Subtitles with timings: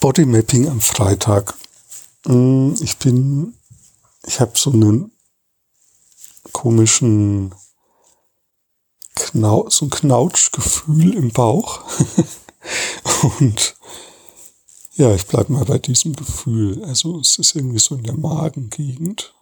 [0.00, 1.54] Bodymapping am Freitag.
[2.26, 3.54] Hm, ich bin,
[4.26, 5.12] ich habe so einen
[6.52, 7.54] komischen
[9.14, 11.84] Knau so ein Knautschgefühl im Bauch.
[13.38, 13.76] Und
[14.94, 16.84] ja, ich bleibe mal bei diesem Gefühl.
[16.84, 19.34] Also es ist irgendwie so in der Magengegend.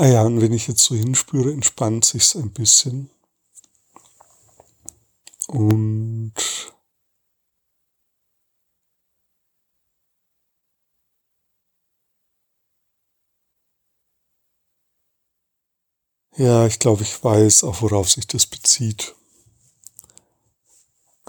[0.00, 3.08] Ah ja, und wenn ich jetzt so hinspüre, entspannt sich's ein bisschen.
[5.48, 6.32] Und
[16.36, 19.14] ja, ich glaube, ich weiß auch, worauf sich das bezieht.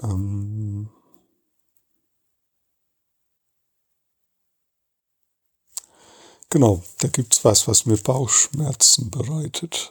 [0.02, 0.90] Ähm
[6.52, 9.90] Genau, da gibt's was, was mir Bauchschmerzen bereitet.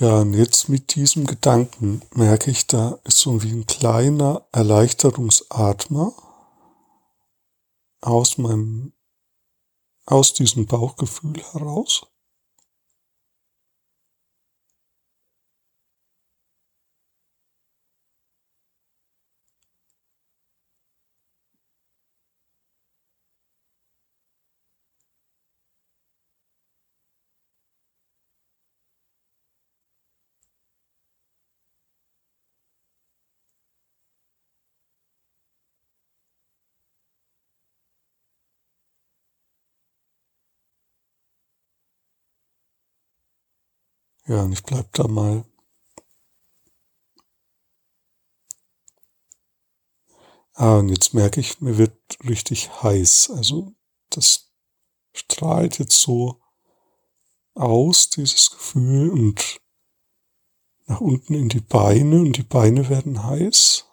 [0.00, 6.12] Ja, und jetzt mit diesem Gedanken merke ich, da ist so wie ein kleiner Erleichterungsatmer
[8.02, 8.92] aus meinem,
[10.04, 12.02] aus diesem Bauchgefühl heraus.
[44.26, 45.44] Ja, und ich bleib da mal.
[50.54, 53.30] Ah, und jetzt merke ich, mir wird richtig heiß.
[53.30, 53.74] Also
[54.10, 54.52] das
[55.12, 56.40] strahlt jetzt so
[57.54, 59.60] aus, dieses Gefühl, und
[60.86, 63.86] nach unten in die Beine und die Beine werden heiß.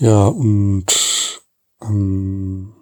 [0.00, 0.86] Ja, und
[1.82, 2.72] ähm,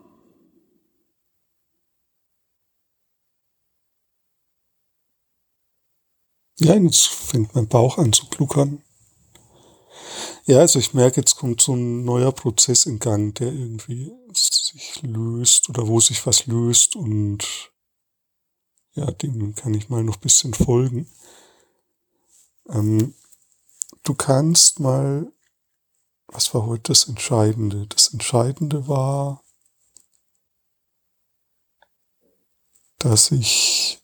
[6.58, 8.82] ja, jetzt fängt mein Bauch an zu gluckern.
[10.46, 15.02] Ja, also ich merke, jetzt kommt so ein neuer Prozess in Gang, der irgendwie sich
[15.02, 17.72] löst oder wo sich was löst und
[18.94, 21.06] ja, dem kann ich mal noch bisschen folgen.
[22.68, 23.14] Ähm,
[24.04, 25.32] du kannst mal
[26.28, 27.86] was war heute das Entscheidende?
[27.86, 29.42] Das Entscheidende war,
[32.98, 33.98] dass ich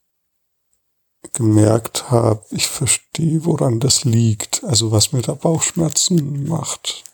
[1.33, 7.05] gemerkt habe, ich verstehe, woran das liegt, also was mir da Bauchschmerzen macht.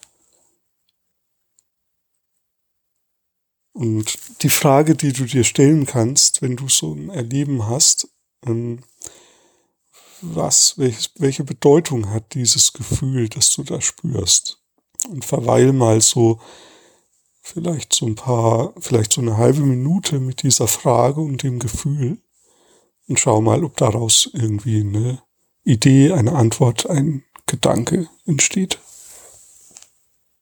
[3.73, 8.09] Und die Frage, die du dir stellen kannst, wenn du so ein Erleben hast,
[8.45, 8.83] ähm,
[10.21, 14.61] was, welche Bedeutung hat dieses Gefühl, das du da spürst?
[15.09, 16.41] Und verweil mal so
[17.43, 22.19] vielleicht so ein paar, vielleicht so eine halbe Minute mit dieser Frage und dem Gefühl
[23.09, 25.23] und schau mal, ob daraus irgendwie eine
[25.65, 28.79] Idee, eine Antwort, ein Gedanke entsteht.